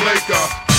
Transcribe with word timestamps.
like 0.00 0.71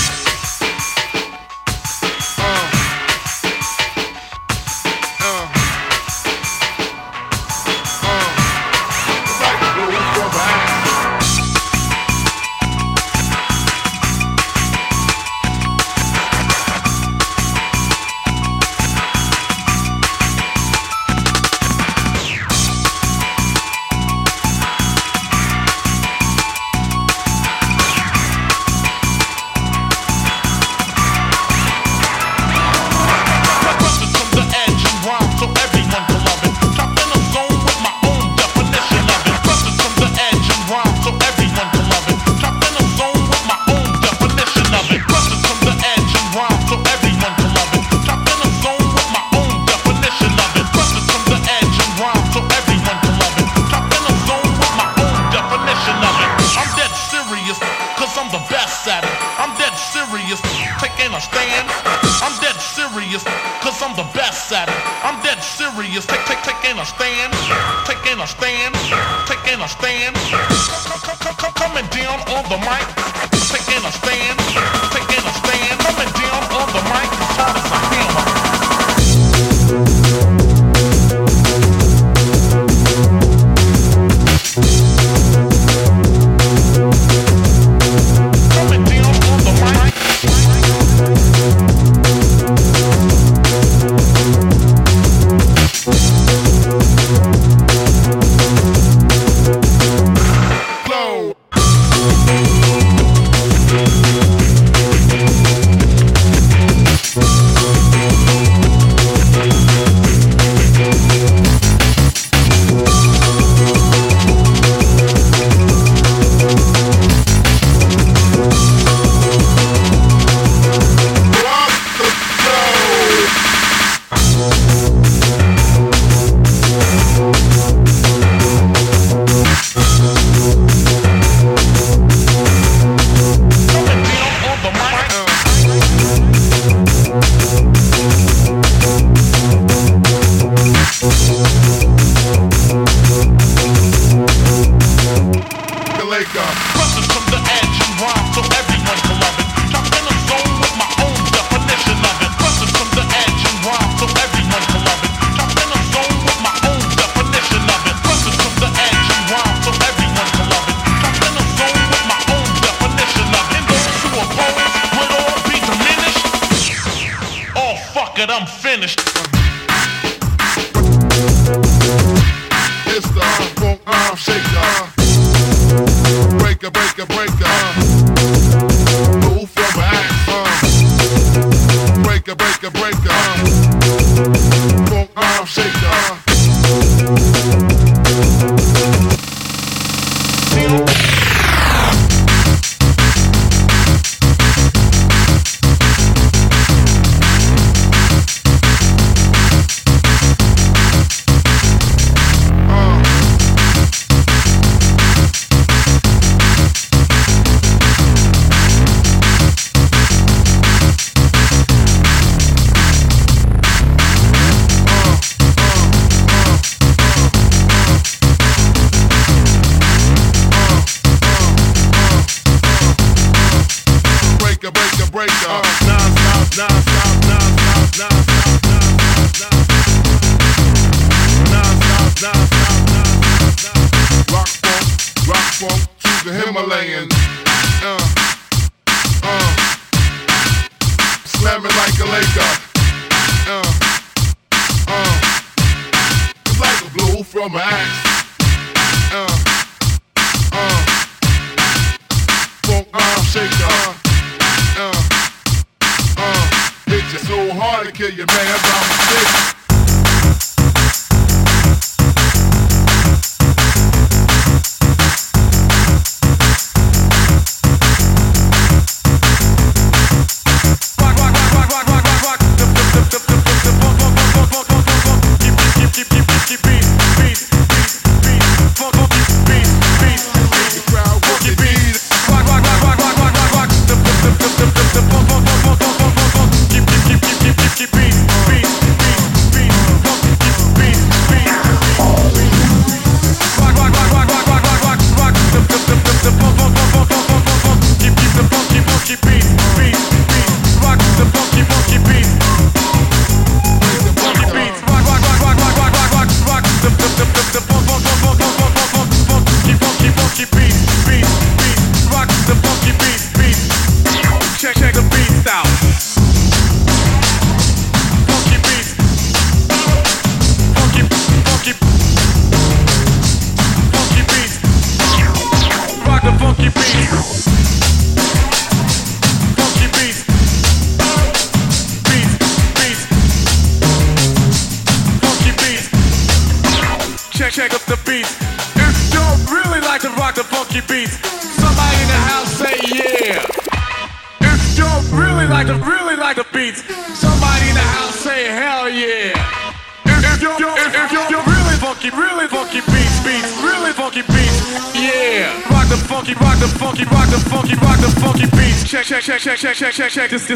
check 360.14 360.30
this 360.30 360.46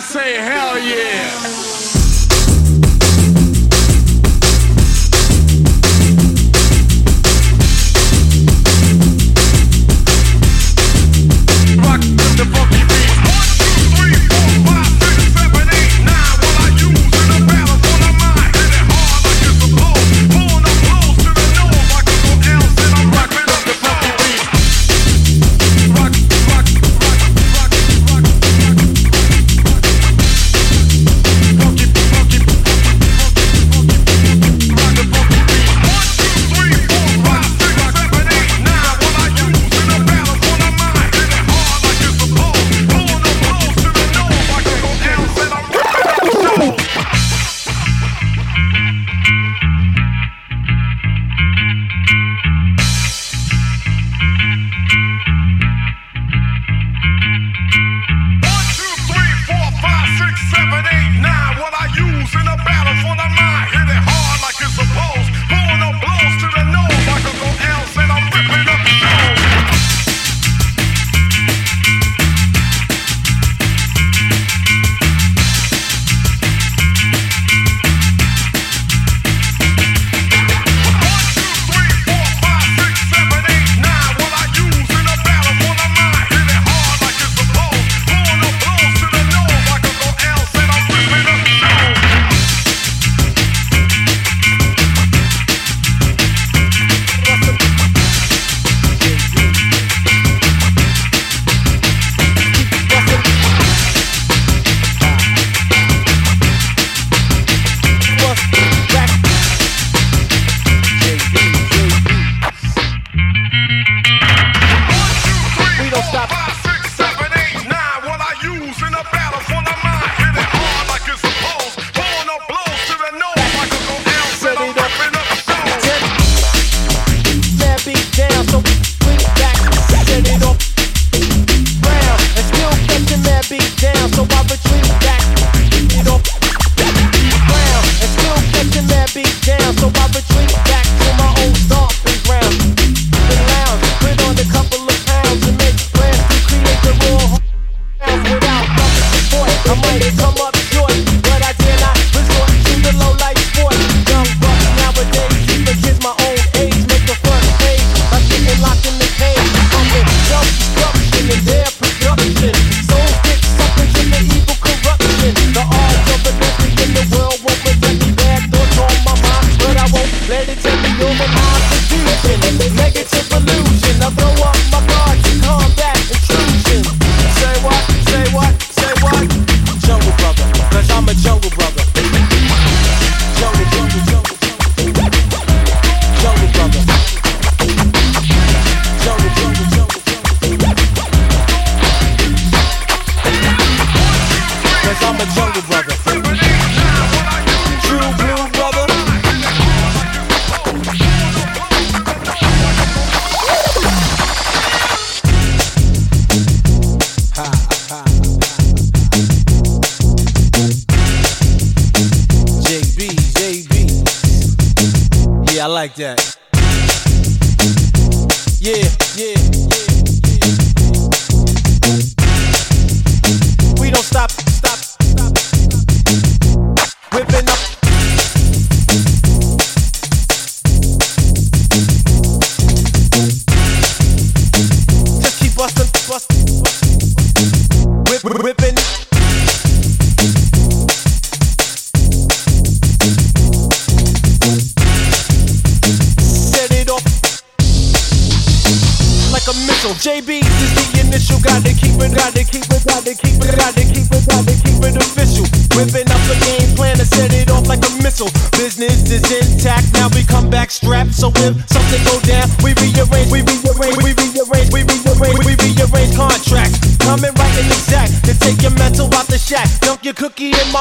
House 0.00 0.14
say 0.14 0.36
hell 0.36 0.78
yeah. 0.78 1.89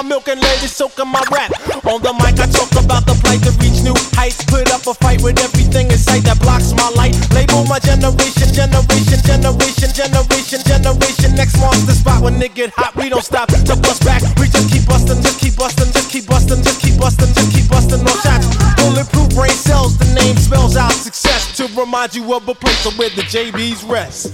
my 0.03 0.07
milk 0.07 0.27
and 0.29 0.39
ladies 0.41 0.71
soaking 0.71 1.07
my 1.07 1.19
rap. 1.31 1.51
On 1.83 1.99
the 1.99 2.13
mic, 2.23 2.39
I 2.39 2.47
talk 2.47 2.71
about 2.79 3.03
the 3.03 3.15
plight 3.19 3.43
to 3.43 3.51
reach 3.59 3.83
new 3.83 3.95
heights. 4.15 4.39
Put 4.47 4.71
up 4.71 4.87
a 4.87 4.93
fight 4.93 5.21
with 5.21 5.39
everything 5.39 5.91
inside 5.91 6.23
that 6.23 6.39
blocks 6.39 6.71
my 6.71 6.87
light. 6.95 7.15
Label 7.35 7.67
my 7.67 7.79
generation, 7.83 8.47
generation, 8.55 9.19
generation, 9.27 9.91
generation, 9.91 10.61
generation. 10.63 11.35
Next 11.35 11.59
month, 11.59 11.83
the 11.83 11.91
spot 11.91 12.23
when 12.23 12.39
it 12.39 12.55
get 12.55 12.71
hot, 12.79 12.95
we 12.95 13.09
don't 13.09 13.23
stop 13.23 13.51
to 13.51 13.75
bust 13.75 14.05
back. 14.05 14.23
We 14.39 14.47
just 14.47 14.71
keep 14.71 14.87
busting, 14.87 15.19
just 15.19 15.39
keep 15.39 15.59
busting, 15.59 15.91
just 15.91 16.07
keep 16.07 16.25
busting, 16.27 16.63
just 16.63 16.79
keep 16.79 16.95
busting, 16.95 17.33
just 17.35 17.51
keep 17.51 17.67
busting. 17.67 17.99
No 17.99 18.13
shots, 18.23 18.47
bulletproof 18.79 19.35
brain 19.35 19.57
cells. 19.57 19.99
The 19.99 20.07
name 20.15 20.37
spells 20.39 20.77
out 20.77 20.95
success 20.95 21.51
to 21.59 21.67
remind 21.75 22.15
you 22.15 22.23
of 22.31 22.47
a 22.47 22.55
place 22.55 22.87
where 22.95 23.11
the 23.11 23.27
JBs 23.27 23.83
rest. 23.83 24.31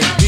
dick. 0.00 0.23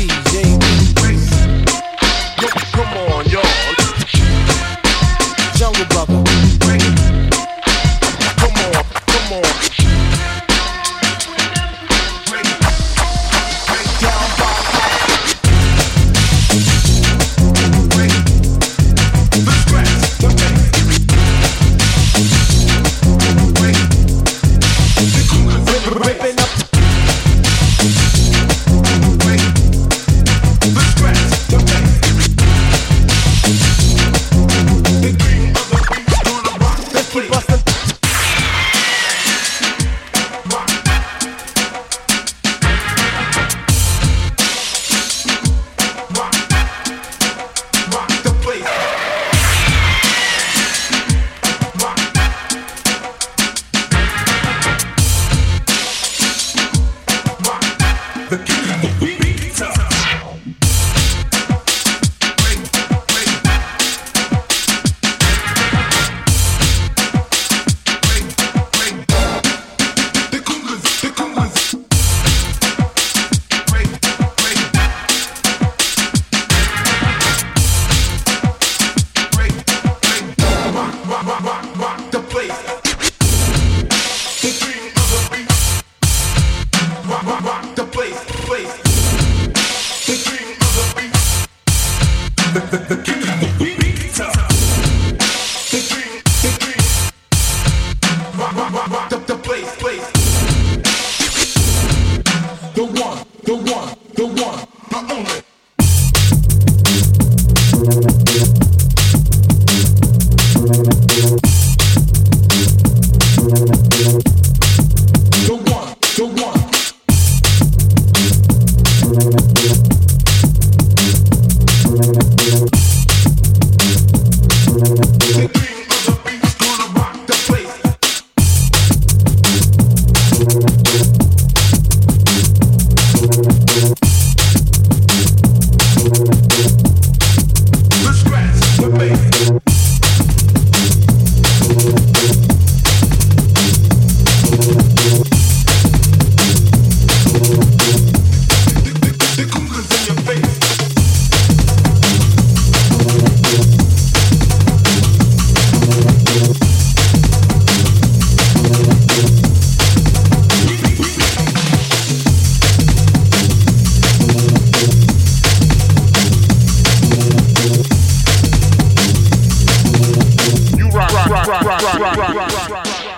rock, 172.15 172.71
rock. 172.71 173.16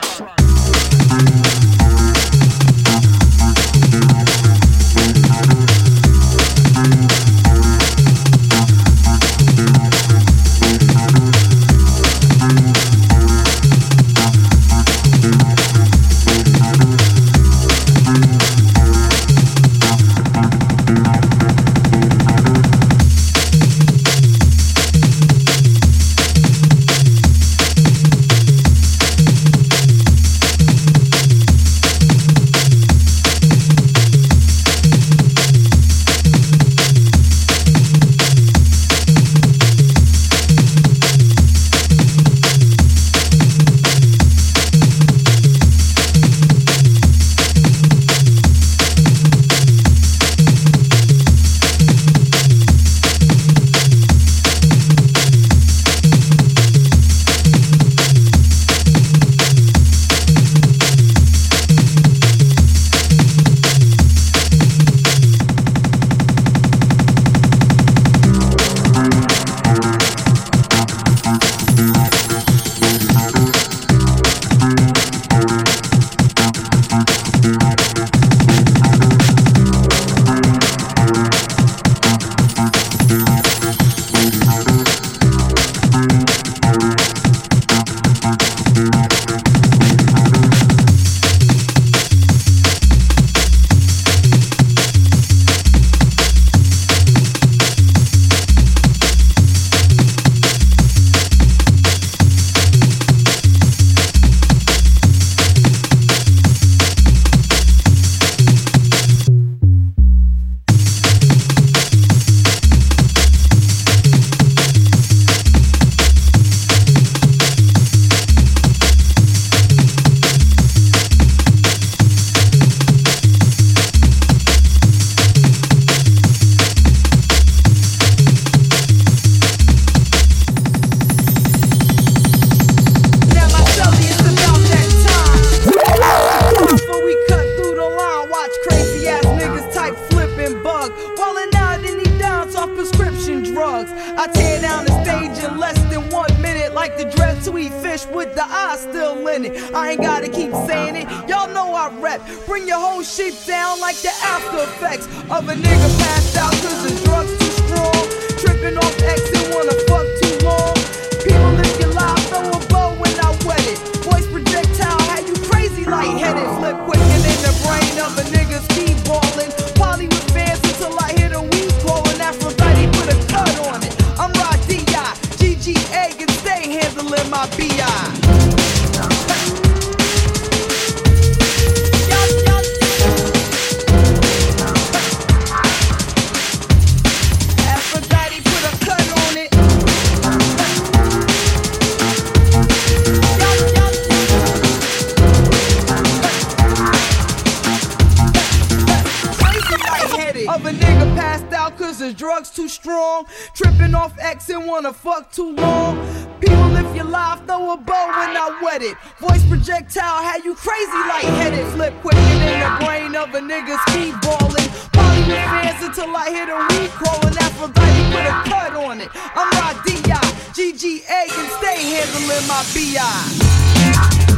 drugs 202.18 202.50
too 202.50 202.68
strong. 202.68 203.24
Tripping 203.54 203.94
off 203.94 204.12
X 204.18 204.50
and 204.50 204.66
wanna 204.66 204.92
fuck 204.92 205.33
too 205.33 205.54
long. 205.54 205.96
People 206.40 206.68
live 206.68 206.94
your 206.94 207.07
life, 207.07 207.40
throw 207.46 207.72
a 207.72 207.76
bow 207.76 208.12
and 208.16 208.37
I 208.37 208.61
wet 208.61 208.83
it. 208.83 208.96
Voice 209.20 209.44
projectile, 209.48 210.22
had 210.22 210.44
you 210.44 210.54
crazy 210.54 211.00
lightheaded. 211.09 211.66
Flip 211.72 211.94
quicker 212.02 212.18
in 212.18 212.61
the 212.61 212.85
brain 212.85 213.14
of 213.14 213.33
a 213.35 213.40
nigga's 213.40 213.81
keep 213.94 214.20
balling. 214.20 214.68
Poly 214.92 215.22
the 215.31 215.38
fans 215.48 215.83
until 215.85 216.14
I 216.14 216.28
hit 216.31 216.48
a 216.50 216.59
weed 216.68 216.90
crawling. 216.90 217.38
Aphrodite 217.38 218.14
with 218.14 218.26
a 218.26 218.42
cut 218.50 218.74
on 218.74 219.00
it. 219.00 219.09
I'm 219.14 219.48
Rod 219.57 219.76
D.I. 219.87 220.20
GGA 220.52 221.26
can 221.28 221.48
stay 221.59 221.78
handling 221.94 222.46
my 222.48 222.64
B.I. 222.74 224.38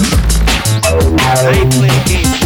I 0.00 1.52
ain't 1.54 1.72
playing 1.72 2.04
games. 2.06 2.38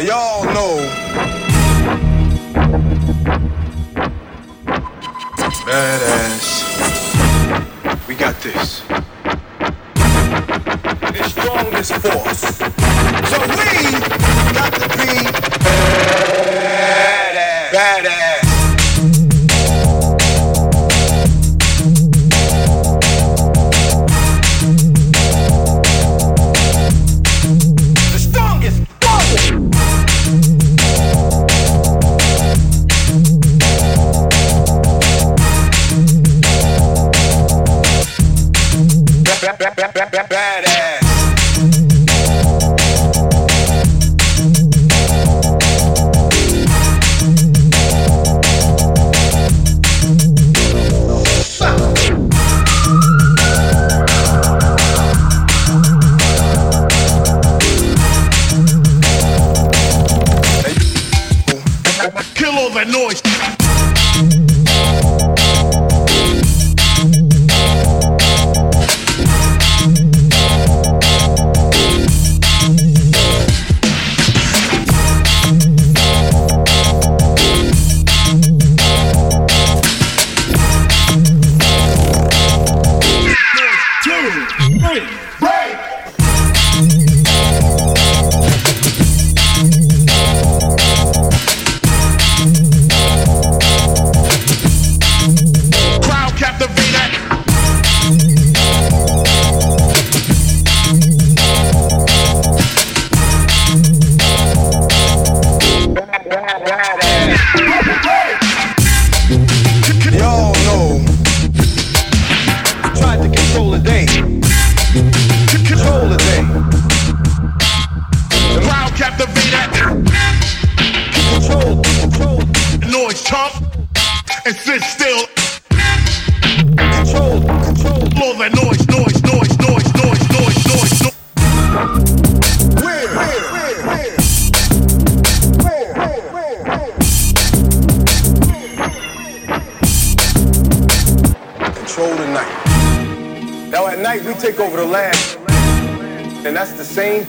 Y'all 0.00 0.44
know 0.44 1.29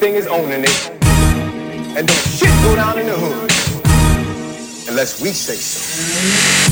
everything 0.04 0.20
is 0.20 0.28
owning 0.28 0.64
it. 0.64 0.90
And 1.96 2.08
don't 2.08 2.18
shit 2.18 2.50
go 2.64 2.76
down 2.76 2.98
in 2.98 3.06
the 3.06 3.14
hood 3.14 3.52
unless 4.90 5.22
we 5.22 5.30
say 5.30 5.56
so. 5.56 6.71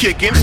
Kicking. 0.00 0.39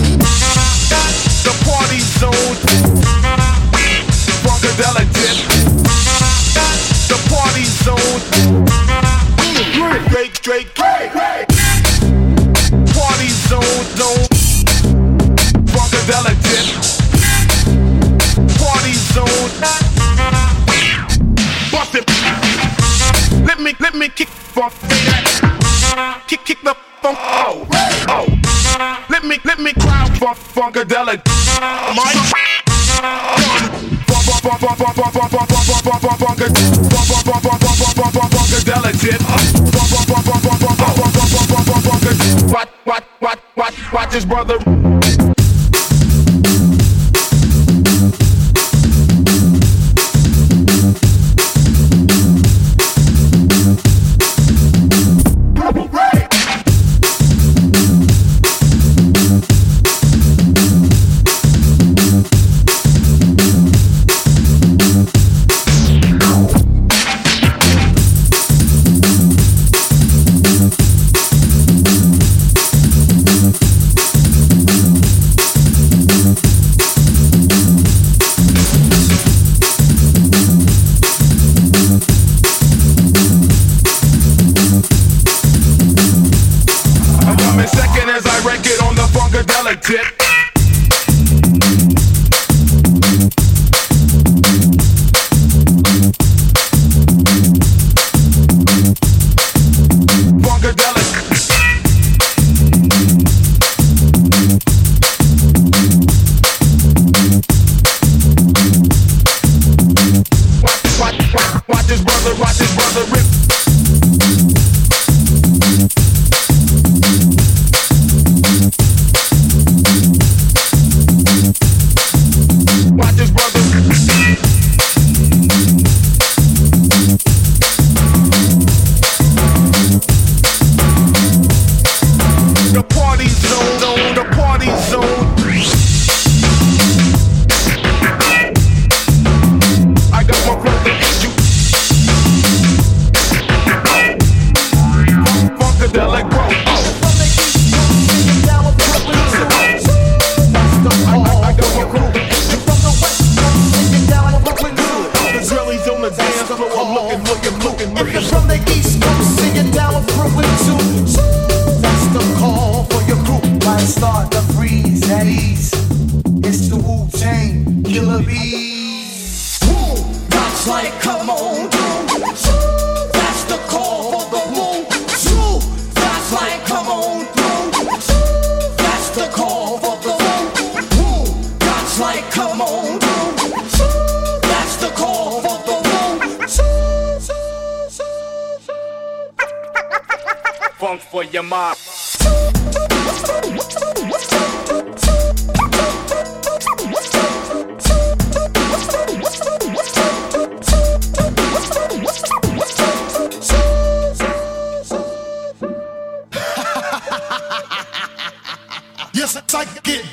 As 209.50 209.56
I 209.56 209.66
get 209.82 210.04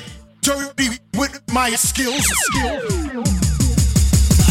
dirty 0.41 0.89
with 1.17 1.41
my 1.51 1.71
skills. 1.71 2.23
skills. 2.23 2.83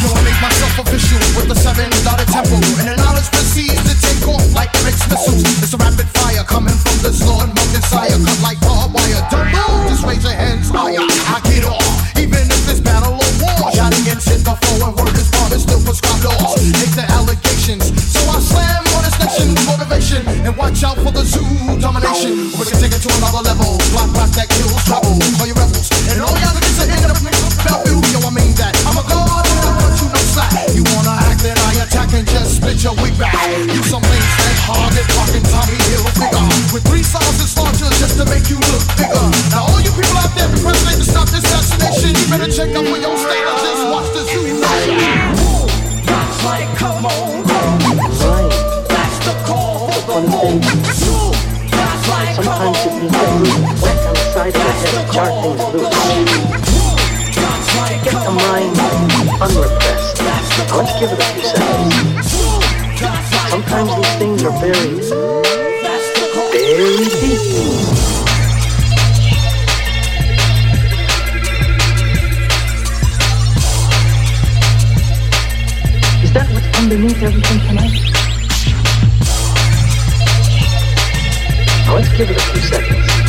Yo, 0.03 0.09
I 0.13 0.21
make 0.25 0.41
myself 0.43 0.79
official 0.85 1.19
with 1.37 1.49
the 1.49 1.55
seven 1.55 1.89
dotted 2.05 2.29
tempo, 2.29 2.57
and 2.81 2.89
the 2.89 2.97
knowledge 2.97 3.29
proceeds 3.33 3.81
to 3.81 3.95
take 4.01 4.29
off 4.29 4.45
like 4.55 4.73
mixed 4.85 5.09
missiles. 5.09 5.43
It's 5.63 5.73
a 5.73 5.79
rapid 5.79 6.09
fire 6.21 6.45
coming 6.45 6.77
from 6.77 6.97
the 7.01 7.13
Lord 7.25 7.49
Messiah, 7.73 8.13
cut 8.13 8.41
like 8.43 8.61
barbed 8.61 8.95
wire. 8.95 9.25
Don't 9.31 9.49
move, 9.49 9.89
just 9.89 10.05
raise 10.05 10.25
your 10.25 10.37
hands 10.37 10.69
higher. 10.69 11.01
I 11.01 11.41
get 11.49 11.65
off, 11.65 12.19
even 12.19 12.45
if 12.45 12.69
it's 12.69 12.81
battle 12.81 13.17
or 13.17 13.33
war. 13.41 13.73
Shot 13.73 13.93
against 13.97 14.29
hit 14.29 14.45
the 14.45 14.53
foe 14.53 14.89
and 14.89 14.97
word 14.97 15.17
is 15.17 15.31
born, 15.33 15.53
still 15.57 15.81
prescribed 15.81 16.25
laws. 16.25 16.64
And 20.45 20.53
watch 20.61 20.85
out 20.85 21.01
for 21.01 21.09
the 21.09 21.25
zoo 21.25 21.41
domination. 21.81 22.53
We 22.61 22.69
can 22.69 22.77
take 22.77 22.93
it 22.93 23.01
to 23.01 23.11
another 23.17 23.41
level, 23.41 23.81
block 23.97 24.13
rock 24.13 24.29
that 24.37 24.53
kills 24.53 24.77
trouble. 24.85 25.17
Call 25.41 25.49
your 25.49 25.57
rebels, 25.57 25.89
and 26.13 26.21
all 26.21 26.37
y'all 26.37 26.53
niggas 26.53 26.85
are 26.85 26.91
in 26.93 27.01
the 27.01 27.17
Bellevue. 27.65 27.97
Yo, 28.13 28.21
I 28.21 28.29
mean 28.29 28.53
that. 28.61 28.77
I'm 28.85 29.01
a 29.01 29.05
god, 29.09 29.25
I'll 29.25 29.73
cut 29.81 29.97
you 29.97 30.09
no 30.13 30.21
slack. 30.37 30.53
You 30.77 30.85
wanna 30.93 31.17
act 31.17 31.41
that 31.49 31.57
I 31.57 31.89
attack 31.89 32.13
and 32.13 32.29
just 32.29 32.61
split 32.61 32.77
your 32.85 32.93
wig 33.01 33.17
back. 33.17 33.33
You 33.57 33.81
some 33.89 34.05
that 34.05 34.59
hard 34.69 34.93
and 34.93 35.09
fucking 35.17 35.49
Tommy 35.49 35.81
Hilfiger. 35.81 36.45
With 36.77 36.85
three 36.93 37.01
and 37.01 37.49
starters 37.49 37.97
just 37.97 38.21
to 38.21 38.29
make 38.29 38.53
you 38.53 38.61
look 38.69 38.85
bigger. 39.01 39.25
Now 39.49 39.65
all 39.65 39.81
you 39.81 39.97
people 39.97 40.21
out 40.21 40.29
there 40.37 40.53
pressing 40.61 41.01
to 41.01 41.07
stop 41.09 41.25
this 41.33 41.41
assassination, 41.41 42.21
you 42.21 42.25
better 42.29 42.53
check 42.53 42.69
up 42.77 42.85
for 42.85 43.01
your 43.01 43.17
state 43.17 43.54
that 53.09 53.31
we 53.41 53.49
wet 53.83 54.01
of 54.09 54.15
the 54.15 54.59
head 54.59 55.13
jar 55.13 55.31
things 55.43 55.65
loose. 55.73 55.99
Get 58.05 58.17
the 58.25 58.31
mind 58.31 58.77
unrepressed. 59.41 60.17
Let's 60.75 60.95
give 60.99 61.11
it 61.13 61.19
a 61.19 61.27
few 61.33 61.45
seconds. 61.45 61.95
Sometimes 63.51 63.91
these 63.97 64.15
things 64.19 64.41
are 64.45 64.55
buried 64.61 65.45
very 66.67 66.97
deep. 66.97 67.41
Is 76.23 76.33
that 76.33 76.49
what's 76.53 76.79
underneath 76.79 77.23
everything 77.23 77.61
tonight? 77.69 78.24
Let's 81.95 82.09
give 82.17 82.29
it 82.29 82.37
a 82.37 82.41
few 82.41 82.61
seconds. 82.61 83.24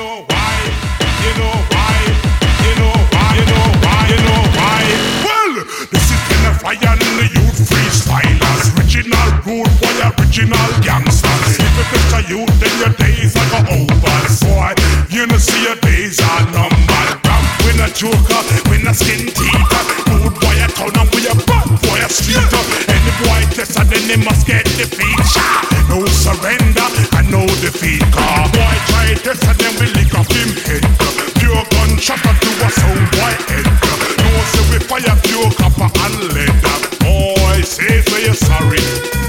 Know 0.00 0.24
why? 0.32 0.56
You 1.24 1.32
know 1.36 1.56
why? 1.72 1.96
You 2.64 2.72
know 2.80 2.96
why? 3.12 3.30
You 3.36 3.44
know 3.52 3.66
why? 3.84 4.00
You 4.08 4.18
know 4.24 4.42
why? 4.56 4.80
Well, 5.26 5.52
this 5.92 6.06
is 6.08 6.20
youth 7.36 7.58
freestylers, 7.68 8.64
original 8.76 9.28
rude 9.44 9.74
boy, 9.80 10.00
original. 10.16 10.70
If 11.60 11.72
you 11.76 11.84
picture 11.92 12.24
you, 12.32 12.40
then 12.60 12.74
your 12.80 12.94
days 12.96 13.36
are 13.36 13.66
over. 13.76 14.20
You 15.10 15.26
see 15.38 15.64
your 15.64 15.76
days 15.76 16.18
are 16.20 16.44
numbered. 16.52 17.20
A 17.80 17.88
joker, 17.96 18.44
a 18.88 18.92
skin 18.92 19.24
boy, 20.36 20.56
a 20.60 20.68
and 20.68 21.24
a 21.24 21.34
bad 21.48 21.64
boy, 21.80 21.96
a. 21.96 22.60
Any 22.92 23.12
boy 23.24 23.40
test 23.56 23.78
and 23.78 23.88
then 23.88 24.22
must 24.22 24.46
get 24.46 24.64
defeat. 24.76 25.16
No 25.88 26.04
surrender 26.06 26.88
and 27.16 27.30
no 27.30 27.46
defeat. 27.64 28.02
Car 28.12 28.44
boy 28.52 28.76
try 28.92 29.14
this 29.24 29.40
and 29.48 29.69
and 36.04 36.32
lead. 36.34 36.62
Boy 37.00 37.62
say 37.62 38.00
say 38.00 38.24
you're 38.24 38.34
sorry. 38.34 39.19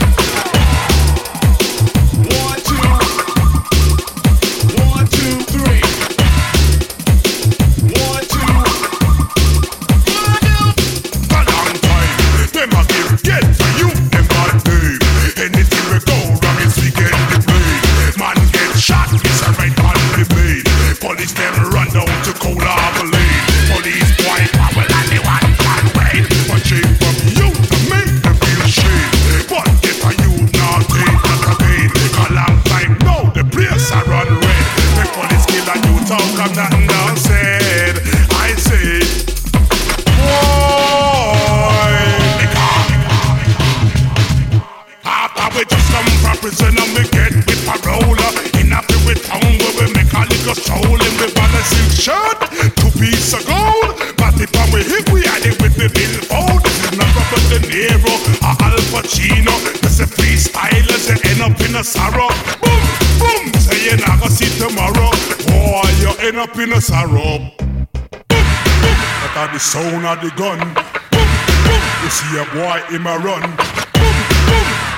Up 66.42 66.58
in 66.58 66.74
a 66.74 66.82
sorrow 66.82 67.38
that 68.28 69.34
are 69.38 69.54
the 69.54 69.60
sound 69.60 70.04
of 70.08 70.20
the 70.22 70.32
gun 70.36 70.58
you 72.02 72.10
see 72.10 72.36
a 72.40 72.46
boy 72.56 72.82
in 72.96 73.02
my 73.04 73.16
run 73.18 73.44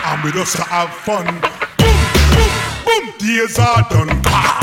and 0.05 0.23
we 0.23 0.31
just 0.31 0.55
have 0.55 0.89
fun. 0.89 1.25
Boom, 1.25 1.99
boom, 2.31 2.51
boom, 2.85 3.13
days 3.19 3.59
are 3.59 3.85
done. 3.89 4.62